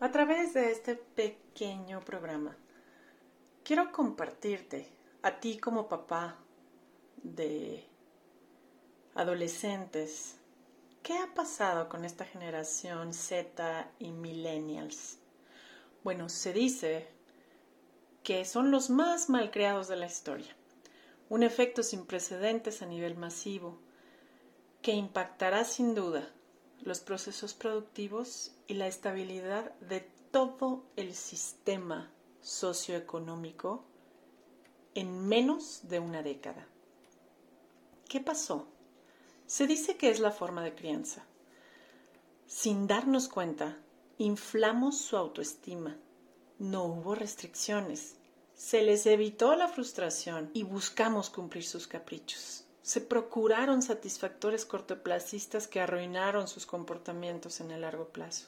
A 0.00 0.12
través 0.12 0.54
de 0.54 0.70
este 0.70 0.94
pequeño 0.94 1.98
programa, 2.04 2.56
quiero 3.64 3.90
compartirte 3.90 4.86
a 5.22 5.40
ti 5.40 5.58
como 5.58 5.88
papá 5.88 6.36
de 7.24 7.84
adolescentes, 9.16 10.36
¿qué 11.02 11.18
ha 11.18 11.34
pasado 11.34 11.88
con 11.88 12.04
esta 12.04 12.24
generación 12.24 13.12
Z 13.12 13.90
y 13.98 14.12
millennials? 14.12 15.18
Bueno, 16.04 16.28
se 16.28 16.52
dice 16.52 17.08
que 18.22 18.44
son 18.44 18.70
los 18.70 18.90
más 18.90 19.28
malcriados 19.28 19.88
de 19.88 19.96
la 19.96 20.06
historia, 20.06 20.54
un 21.28 21.42
efecto 21.42 21.82
sin 21.82 22.06
precedentes 22.06 22.82
a 22.82 22.86
nivel 22.86 23.16
masivo 23.16 23.80
que 24.80 24.92
impactará 24.92 25.64
sin 25.64 25.96
duda 25.96 26.30
los 26.82 27.00
procesos 27.00 27.54
productivos 27.54 28.52
y 28.66 28.74
la 28.74 28.86
estabilidad 28.86 29.72
de 29.80 30.00
todo 30.30 30.84
el 30.96 31.14
sistema 31.14 32.10
socioeconómico 32.40 33.84
en 34.94 35.26
menos 35.26 35.88
de 35.88 35.98
una 35.98 36.22
década. 36.22 36.66
¿Qué 38.08 38.20
pasó? 38.20 38.68
Se 39.46 39.66
dice 39.66 39.96
que 39.96 40.10
es 40.10 40.20
la 40.20 40.30
forma 40.30 40.62
de 40.62 40.74
crianza. 40.74 41.24
Sin 42.46 42.86
darnos 42.86 43.28
cuenta, 43.28 43.78
inflamos 44.18 44.98
su 44.98 45.16
autoestima. 45.16 45.96
No 46.58 46.84
hubo 46.84 47.14
restricciones. 47.14 48.16
Se 48.54 48.82
les 48.82 49.06
evitó 49.06 49.54
la 49.54 49.68
frustración 49.68 50.50
y 50.54 50.64
buscamos 50.64 51.30
cumplir 51.30 51.64
sus 51.64 51.86
caprichos 51.86 52.67
se 52.88 53.02
procuraron 53.02 53.82
satisfactores 53.82 54.64
cortoplacistas 54.64 55.68
que 55.68 55.78
arruinaron 55.78 56.48
sus 56.48 56.64
comportamientos 56.64 57.60
en 57.60 57.70
el 57.70 57.82
largo 57.82 58.08
plazo. 58.08 58.46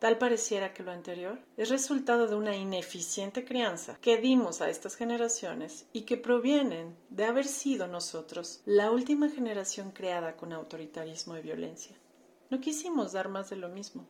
Tal 0.00 0.18
pareciera 0.18 0.74
que 0.74 0.82
lo 0.82 0.90
anterior 0.90 1.38
es 1.56 1.68
resultado 1.68 2.26
de 2.26 2.34
una 2.34 2.56
ineficiente 2.56 3.44
crianza 3.44 3.96
que 4.00 4.16
dimos 4.16 4.60
a 4.60 4.68
estas 4.70 4.96
generaciones 4.96 5.86
y 5.92 6.00
que 6.02 6.16
provienen 6.16 6.96
de 7.10 7.26
haber 7.26 7.46
sido 7.46 7.86
nosotros 7.86 8.60
la 8.64 8.90
última 8.90 9.28
generación 9.28 9.92
creada 9.92 10.34
con 10.34 10.52
autoritarismo 10.52 11.36
y 11.36 11.40
violencia. 11.40 11.94
No 12.50 12.60
quisimos 12.60 13.12
dar 13.12 13.28
más 13.28 13.50
de 13.50 13.56
lo 13.56 13.68
mismo 13.68 14.04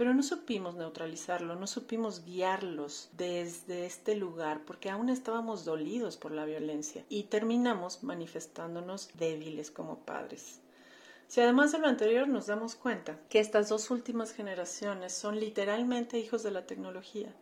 pero 0.00 0.14
no 0.14 0.22
supimos 0.22 0.76
neutralizarlo, 0.76 1.56
no 1.56 1.66
supimos 1.66 2.24
guiarlos 2.24 3.10
desde 3.18 3.84
este 3.84 4.14
lugar 4.16 4.62
porque 4.64 4.88
aún 4.88 5.10
estábamos 5.10 5.66
dolidos 5.66 6.16
por 6.16 6.32
la 6.32 6.46
violencia 6.46 7.04
y 7.10 7.24
terminamos 7.24 8.02
manifestándonos 8.02 9.10
débiles 9.18 9.70
como 9.70 9.98
padres. 9.98 10.62
Si 11.28 11.42
además 11.42 11.72
de 11.72 11.80
lo 11.80 11.86
anterior 11.86 12.28
nos 12.28 12.46
damos 12.46 12.76
cuenta 12.76 13.18
que 13.28 13.40
estas 13.40 13.68
dos 13.68 13.90
últimas 13.90 14.32
generaciones 14.32 15.12
son 15.12 15.38
literalmente 15.38 16.18
hijos 16.18 16.42
de 16.42 16.52
la 16.52 16.64
tecnología, 16.64 17.34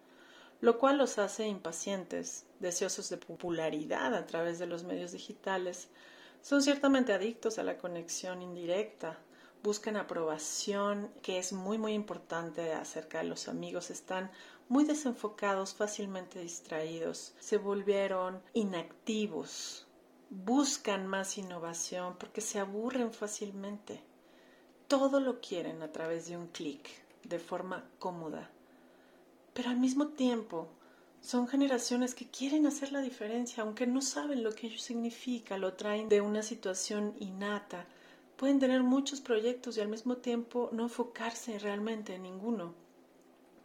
lo 0.61 0.81
cual 0.81 0.99
los 0.99 1.19
hace 1.19 1.47
impacientes, 1.47 2.45
deseosos 2.59 3.09
de 3.09 3.19
popularidad 3.19 4.17
a 4.17 4.27
través 4.27 4.59
de 4.59 4.67
los 4.67 4.83
medios 4.83 5.13
digitales, 5.13 5.91
son 6.43 6.63
ciertamente 6.63 7.13
adictos 7.13 7.61
a 7.61 7.63
la 7.63 7.79
conexión 7.79 8.43
indirecta, 8.43 9.21
buscan 9.63 9.97
aprobación, 9.97 11.11
que 11.23 11.39
es 11.39 11.53
muy 11.53 11.79
muy 11.79 11.93
importante 11.93 12.73
acerca 12.73 13.19
de 13.19 13.25
los 13.25 13.49
amigos, 13.49 13.91
están 13.91 14.31
muy 14.69 14.85
desenfocados, 14.85 15.75
fácilmente 15.75 16.41
distraídos, 16.41 17.35
se 17.41 17.57
volvieron 17.57 18.43
inactivos, 18.53 19.87
buscan 20.31 21.07
más 21.07 21.39
innovación 21.39 22.17
porque 22.19 22.41
se 22.41 22.59
aburren 22.59 23.13
fácilmente. 23.13 24.03
Todo 24.87 25.21
lo 25.21 25.41
quieren 25.41 25.83
a 25.83 25.93
través 25.93 26.29
de 26.29 26.37
un 26.37 26.49
clic, 26.49 26.89
de 27.25 27.39
forma 27.39 27.89
cómoda. 27.99 28.51
Pero 29.55 29.71
al 29.71 29.79
mismo 29.79 30.09
tiempo 30.09 30.69
son 31.21 31.49
generaciones 31.49 32.15
que 32.15 32.31
quieren 32.31 32.67
hacer 32.67 32.93
la 32.93 33.01
diferencia, 33.01 33.63
aunque 33.63 33.87
no 33.87 34.01
saben 34.01 34.43
lo 34.43 34.55
que 34.55 34.69
ello 34.69 34.79
significa, 34.79 35.59
lo 35.59 35.75
traen 35.75 36.09
de 36.09 36.21
una 36.21 36.43
situación 36.43 37.15
innata, 37.19 37.87
Pueden 38.39 38.61
tener 38.61 38.85
muchos 38.85 39.21
proyectos 39.21 39.77
y 39.77 39.81
al 39.81 39.89
mismo 39.89 40.19
tiempo 40.19 40.69
no 40.71 40.85
enfocarse 40.85 41.59
realmente 41.59 42.15
en 42.15 42.23
ninguno. 42.23 42.73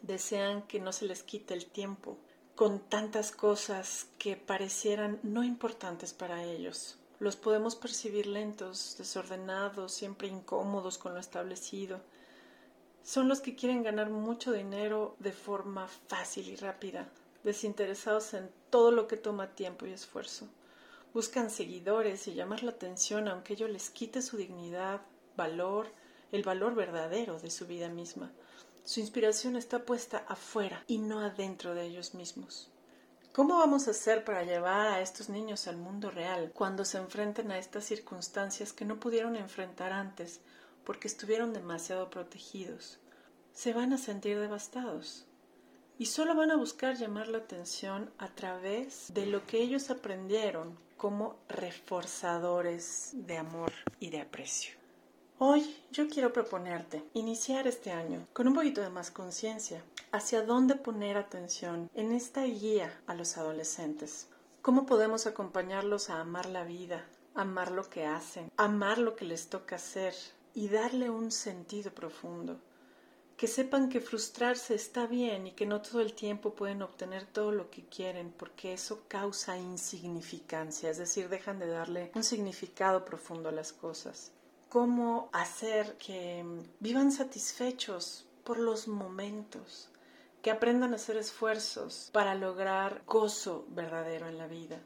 Desean 0.01 0.63
que 0.63 0.79
no 0.79 0.91
se 0.91 1.05
les 1.05 1.21
quite 1.21 1.53
el 1.53 1.67
tiempo 1.67 2.17
con 2.55 2.79
tantas 2.79 3.31
cosas 3.31 4.07
que 4.17 4.35
parecieran 4.35 5.19
no 5.21 5.43
importantes 5.43 6.13
para 6.15 6.43
ellos. 6.43 6.97
Los 7.19 7.35
podemos 7.35 7.75
percibir 7.75 8.25
lentos, 8.25 8.95
desordenados, 8.97 9.93
siempre 9.93 10.27
incómodos 10.27 10.97
con 10.97 11.13
lo 11.13 11.19
establecido. 11.19 12.01
Son 13.03 13.27
los 13.27 13.41
que 13.41 13.55
quieren 13.55 13.83
ganar 13.83 14.09
mucho 14.09 14.51
dinero 14.51 15.15
de 15.19 15.33
forma 15.33 15.87
fácil 16.07 16.49
y 16.49 16.55
rápida, 16.55 17.07
desinteresados 17.43 18.33
en 18.33 18.49
todo 18.71 18.89
lo 18.89 19.07
que 19.07 19.17
toma 19.17 19.53
tiempo 19.53 19.85
y 19.85 19.91
esfuerzo. 19.91 20.47
Buscan 21.13 21.51
seguidores 21.51 22.27
y 22.27 22.33
llamar 22.33 22.63
la 22.63 22.71
atención 22.71 23.27
aunque 23.27 23.53
ello 23.53 23.67
les 23.67 23.91
quite 23.91 24.23
su 24.23 24.35
dignidad, 24.35 25.01
valor, 25.37 25.87
el 26.31 26.41
valor 26.41 26.73
verdadero 26.73 27.39
de 27.39 27.51
su 27.51 27.67
vida 27.67 27.87
misma. 27.87 28.31
Su 28.83 28.99
inspiración 28.99 29.55
está 29.55 29.85
puesta 29.85 30.25
afuera 30.27 30.83
y 30.87 30.97
no 30.97 31.19
adentro 31.19 31.75
de 31.75 31.85
ellos 31.85 32.15
mismos. 32.15 32.71
¿Cómo 33.31 33.59
vamos 33.59 33.87
a 33.87 33.91
hacer 33.91 34.23
para 34.23 34.43
llevar 34.43 34.87
a 34.87 35.01
estos 35.01 35.29
niños 35.29 35.67
al 35.67 35.77
mundo 35.77 36.09
real 36.09 36.51
cuando 36.53 36.83
se 36.83 36.97
enfrenten 36.97 37.51
a 37.51 37.59
estas 37.59 37.85
circunstancias 37.85 38.73
que 38.73 38.85
no 38.85 38.99
pudieron 38.99 39.35
enfrentar 39.35 39.91
antes 39.91 40.39
porque 40.83 41.07
estuvieron 41.07 41.53
demasiado 41.53 42.09
protegidos? 42.09 42.99
Se 43.53 43.73
van 43.73 43.93
a 43.93 43.99
sentir 43.99 44.39
devastados 44.39 45.27
y 46.03 46.05
solo 46.05 46.35
van 46.35 46.51
a 46.51 46.57
buscar 46.57 46.97
llamar 46.97 47.29
la 47.29 47.37
atención 47.37 48.11
a 48.17 48.27
través 48.27 49.13
de 49.13 49.25
lo 49.25 49.47
que 49.47 49.61
ellos 49.61 49.89
aprendieron 49.89 50.77
como 50.97 51.37
reforzadores 51.47 53.11
de 53.13 53.37
amor 53.37 53.71
y 54.01 54.09
de 54.09 54.19
aprecio. 54.19 54.75
Hoy 55.39 55.77
yo 55.93 56.09
quiero 56.09 56.33
proponerte 56.33 57.05
iniciar 57.13 57.67
este 57.67 57.93
año 57.93 58.27
con 58.33 58.49
un 58.49 58.53
poquito 58.53 58.81
de 58.81 58.89
más 58.89 59.11
conciencia 59.11 59.81
hacia 60.11 60.45
dónde 60.45 60.75
poner 60.75 61.15
atención 61.15 61.89
en 61.93 62.11
esta 62.11 62.43
guía 62.43 62.99
a 63.07 63.15
los 63.15 63.37
adolescentes. 63.37 64.27
¿Cómo 64.61 64.85
podemos 64.85 65.25
acompañarlos 65.25 66.09
a 66.09 66.19
amar 66.19 66.47
la 66.47 66.65
vida, 66.65 67.05
amar 67.33 67.71
lo 67.71 67.89
que 67.89 68.05
hacen, 68.05 68.51
amar 68.57 68.97
lo 68.97 69.15
que 69.15 69.23
les 69.23 69.47
toca 69.47 69.77
hacer 69.77 70.13
y 70.53 70.67
darle 70.67 71.09
un 71.09 71.31
sentido 71.31 71.93
profundo? 71.93 72.59
Que 73.37 73.47
sepan 73.47 73.89
que 73.89 73.99
frustrarse 73.99 74.75
está 74.75 75.07
bien 75.07 75.47
y 75.47 75.51
que 75.51 75.65
no 75.65 75.81
todo 75.81 76.01
el 76.01 76.13
tiempo 76.13 76.53
pueden 76.53 76.81
obtener 76.81 77.25
todo 77.25 77.51
lo 77.51 77.69
que 77.69 77.83
quieren 77.83 78.31
porque 78.31 78.73
eso 78.73 79.03
causa 79.07 79.57
insignificancia, 79.57 80.89
es 80.89 80.97
decir, 80.97 81.29
dejan 81.29 81.59
de 81.59 81.67
darle 81.67 82.11
un 82.15 82.23
significado 82.23 83.03
profundo 83.05 83.49
a 83.49 83.53
las 83.53 83.73
cosas. 83.73 84.31
Cómo 84.69 85.29
hacer 85.33 85.97
que 85.97 86.45
vivan 86.79 87.11
satisfechos 87.11 88.25
por 88.43 88.59
los 88.59 88.87
momentos, 88.87 89.89
que 90.41 90.51
aprendan 90.51 90.93
a 90.93 90.97
hacer 90.97 91.17
esfuerzos 91.17 92.09
para 92.11 92.35
lograr 92.35 93.03
gozo 93.05 93.65
verdadero 93.69 94.27
en 94.27 94.37
la 94.37 94.47
vida. 94.47 94.79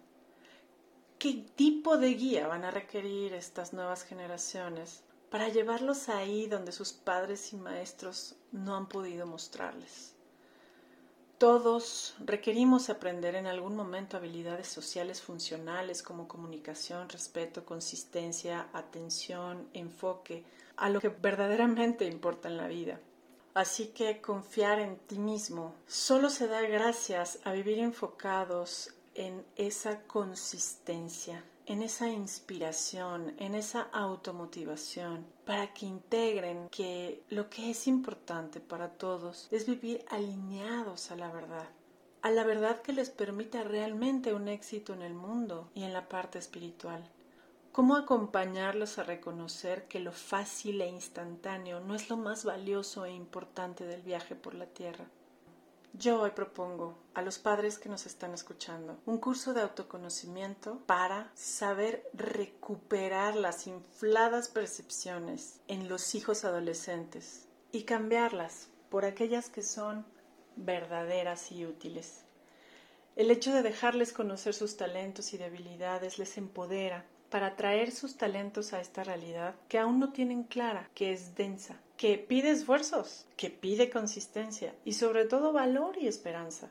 ¿Qué 1.19 1.45
tipo 1.55 1.97
de 1.97 2.13
guía 2.13 2.47
van 2.47 2.63
a 2.63 2.71
requerir 2.71 3.33
estas 3.33 3.73
nuevas 3.73 4.03
generaciones 4.03 5.03
para 5.29 5.49
llevarlos 5.49 6.09
ahí 6.09 6.47
donde 6.47 6.71
sus 6.71 6.93
padres 6.93 7.53
y 7.53 7.57
maestros 7.57 8.35
no 8.51 8.75
han 8.75 8.88
podido 8.88 9.25
mostrarles. 9.25 10.13
Todos 11.38 12.15
requerimos 12.19 12.89
aprender 12.89 13.35
en 13.35 13.45
algún 13.45 13.75
momento 13.75 14.17
habilidades 14.17 14.67
sociales 14.67 15.21
funcionales 15.21 16.01
como 16.01 16.27
comunicación, 16.27 17.09
respeto, 17.09 17.63
consistencia, 17.63 18.69
atención, 18.73 19.69
enfoque, 19.73 20.43
a 20.77 20.89
lo 20.89 20.99
que 20.99 21.09
verdaderamente 21.09 22.05
importa 22.05 22.47
en 22.47 22.57
la 22.57 22.67
vida. 22.67 22.99
Así 23.53 23.88
que 23.88 24.19
confiar 24.19 24.79
en 24.79 24.97
ti 24.97 25.19
mismo 25.19 25.75
solo 25.88 26.29
se 26.31 26.47
da 26.47 26.62
gracias 26.62 27.39
a 27.44 27.51
vivir 27.51 27.79
enfocados 27.79 28.94
en 29.13 29.45
esa 29.56 30.01
consistencia, 30.03 31.44
en 31.67 31.83
esa 31.83 32.07
inspiración, 32.07 33.35
en 33.39 33.53
esa 33.53 33.81
automotivación, 33.91 35.25
para 35.45 35.73
que 35.73 35.85
integren 35.85 36.69
que 36.69 37.21
lo 37.29 37.49
que 37.49 37.69
es 37.69 37.87
importante 37.87 38.61
para 38.61 38.93
todos 38.93 39.49
es 39.51 39.65
vivir 39.67 40.05
alineados 40.09 41.11
a 41.11 41.17
la 41.17 41.29
verdad, 41.29 41.67
a 42.21 42.31
la 42.31 42.45
verdad 42.45 42.81
que 42.81 42.93
les 42.93 43.09
permita 43.09 43.63
realmente 43.63 44.33
un 44.33 44.47
éxito 44.47 44.93
en 44.93 45.01
el 45.01 45.13
mundo 45.13 45.69
y 45.75 45.83
en 45.83 45.91
la 45.91 46.07
parte 46.07 46.39
espiritual. 46.39 47.03
¿Cómo 47.73 47.97
acompañarlos 47.97 48.97
a 48.97 49.03
reconocer 49.03 49.89
que 49.89 49.99
lo 49.99 50.13
fácil 50.13 50.79
e 50.79 50.87
instantáneo 50.87 51.81
no 51.81 51.95
es 51.95 52.09
lo 52.09 52.15
más 52.15 52.45
valioso 52.45 53.03
e 53.03 53.11
importante 53.11 53.85
del 53.85 54.01
viaje 54.01 54.35
por 54.35 54.55
la 54.55 54.67
tierra? 54.67 55.05
Yo 55.99 56.21
hoy 56.21 56.29
propongo 56.29 56.95
a 57.15 57.23
los 57.23 57.39
padres 57.39 57.79
que 57.79 57.89
nos 57.89 58.05
están 58.05 58.31
escuchando 58.31 58.99
un 59.07 59.17
curso 59.17 59.55
de 59.55 59.61
autoconocimiento 59.61 60.77
para 60.85 61.31
saber 61.33 62.07
recuperar 62.13 63.35
las 63.35 63.65
infladas 63.65 64.47
percepciones 64.47 65.59
en 65.67 65.89
los 65.89 66.13
hijos 66.13 66.45
adolescentes 66.45 67.47
y 67.71 67.83
cambiarlas 67.83 68.67
por 68.91 69.05
aquellas 69.05 69.49
que 69.49 69.63
son 69.63 70.05
verdaderas 70.55 71.51
y 71.51 71.65
útiles. 71.65 72.25
El 73.15 73.31
hecho 73.31 73.51
de 73.51 73.63
dejarles 73.63 74.13
conocer 74.13 74.53
sus 74.53 74.77
talentos 74.77 75.33
y 75.33 75.39
debilidades 75.39 76.19
les 76.19 76.38
empodera 76.38 77.05
para 77.31 77.55
traer 77.55 77.91
sus 77.91 78.17
talentos 78.17 78.71
a 78.73 78.81
esta 78.81 79.03
realidad 79.03 79.55
que 79.67 79.79
aún 79.79 80.00
no 80.00 80.13
tienen 80.13 80.43
clara, 80.43 80.91
que 80.93 81.11
es 81.11 81.33
densa, 81.33 81.81
que 81.97 82.19
pide 82.19 82.51
esfuerzos, 82.51 83.25
que 83.35 83.49
pide 83.49 83.89
consistencia 83.89 84.75
y 84.85 84.94
sobre 84.94 85.25
todo 85.25 85.51
valor 85.51 85.97
y 85.99 86.07
esperanza. 86.07 86.69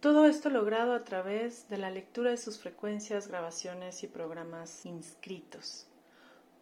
Todo 0.00 0.24
esto 0.24 0.48
logrado 0.48 0.94
a 0.94 1.04
través 1.04 1.68
de 1.68 1.76
la 1.76 1.90
lectura 1.90 2.30
de 2.30 2.38
sus 2.38 2.58
frecuencias, 2.58 3.28
grabaciones 3.28 4.02
y 4.02 4.06
programas 4.06 4.86
inscritos. 4.86 5.86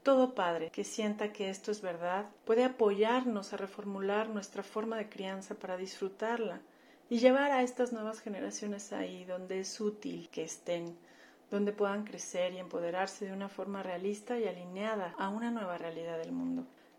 Todo 0.03 0.35
padre 0.35 0.71
que 0.71 0.83
sienta 0.83 1.33
que 1.33 1.51
esto 1.51 1.71
es 1.71 1.81
verdad 1.81 2.27
puede 2.45 2.65
apoyarnos 2.65 3.53
a 3.53 3.57
reformular 3.59 4.29
nuestra 4.29 4.65
forma 4.65 4.97
de 4.97 5.09
crianza 5.09 5.55
para 5.55 5.77
disfrutarla 5.77 6.61
y 7.09 7.19
llevar 7.19 7.53
a 7.53 7.63
estas 7.63 7.93
nuevas 7.93 8.21
generaciones 8.21 8.93
ahí 8.93 9.25
donde 9.25 9.61
es 9.61 9.81
útil 9.81 10.29
que 10.31 10.43
estén, 10.43 10.99
donde 11.49 11.73
puedan 11.73 12.03
crecer 12.03 12.55
y 12.55 12.59
empoderarse 12.59 13.27
de 13.27 13.33
una 13.33 13.49
forma 13.49 13.85
realista 13.85 14.37
y 14.37 14.49
alineada 14.49 15.15
a 15.17 15.29
una 15.29 15.53
nueva 15.53 15.79
realidad 15.79 16.19
del 16.19 16.33
mundo. 16.33 16.48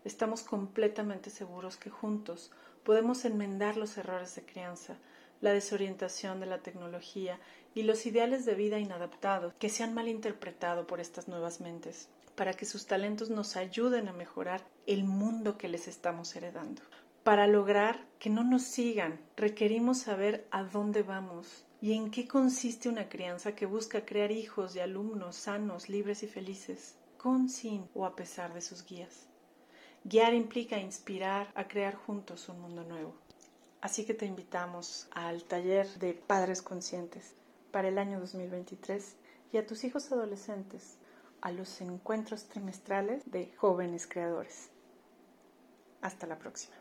Estamos 0.04 0.42
completamente 0.42 1.28
seguros 1.28 1.76
que 1.76 1.90
juntos 1.90 2.50
podemos 2.84 3.24
enmendar 3.24 3.76
los 3.76 3.98
errores 3.98 4.34
de 4.34 4.44
crianza, 4.44 4.96
la 5.40 5.52
desorientación 5.52 6.40
de 6.40 6.46
la 6.46 6.62
tecnología 6.62 7.38
y 7.74 7.82
los 7.82 8.06
ideales 8.06 8.44
de 8.44 8.54
vida 8.54 8.78
inadaptados 8.78 9.54
que 9.58 9.68
se 9.68 9.82
han 9.82 9.94
malinterpretado 9.94 10.86
por 10.86 11.00
estas 11.00 11.28
nuevas 11.28 11.60
mentes, 11.60 12.08
para 12.34 12.54
que 12.54 12.64
sus 12.64 12.86
talentos 12.86 13.28
nos 13.30 13.56
ayuden 13.56 14.08
a 14.08 14.12
mejorar 14.12 14.66
el 14.86 15.04
mundo 15.04 15.58
que 15.58 15.68
les 15.68 15.86
estamos 15.86 16.34
heredando. 16.34 16.82
Para 17.22 17.46
lograr 17.46 18.06
que 18.18 18.30
no 18.30 18.42
nos 18.44 18.62
sigan, 18.62 19.20
requerimos 19.36 19.98
saber 19.98 20.46
a 20.50 20.64
dónde 20.64 21.02
vamos 21.02 21.66
y 21.82 21.92
en 21.92 22.10
qué 22.10 22.26
consiste 22.26 22.88
una 22.88 23.10
crianza 23.10 23.54
que 23.54 23.66
busca 23.66 24.06
crear 24.06 24.32
hijos 24.32 24.74
y 24.74 24.80
alumnos 24.80 25.36
sanos, 25.36 25.90
libres 25.90 26.22
y 26.22 26.26
felices, 26.26 26.96
con, 27.18 27.50
sin 27.50 27.88
o 27.92 28.06
a 28.06 28.16
pesar 28.16 28.54
de 28.54 28.62
sus 28.62 28.86
guías. 28.86 29.29
Guiar 30.02 30.32
implica 30.32 30.78
inspirar 30.78 31.52
a 31.54 31.68
crear 31.68 31.94
juntos 31.94 32.48
un 32.48 32.58
mundo 32.60 32.84
nuevo. 32.84 33.12
Así 33.82 34.06
que 34.06 34.14
te 34.14 34.24
invitamos 34.24 35.08
al 35.10 35.44
taller 35.44 35.86
de 35.98 36.14
Padres 36.14 36.62
Conscientes 36.62 37.34
para 37.70 37.88
el 37.88 37.98
año 37.98 38.18
2023 38.18 39.16
y 39.52 39.58
a 39.58 39.66
tus 39.66 39.84
hijos 39.84 40.10
adolescentes 40.10 40.96
a 41.42 41.52
los 41.52 41.82
encuentros 41.82 42.48
trimestrales 42.48 43.30
de 43.30 43.54
jóvenes 43.56 44.06
creadores. 44.06 44.70
Hasta 46.00 46.26
la 46.26 46.38
próxima. 46.38 46.79